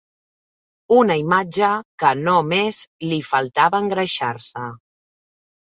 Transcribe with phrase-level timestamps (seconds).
[0.95, 1.69] Una imatge
[2.05, 2.81] que no més
[3.13, 4.69] li faltava engreixar-se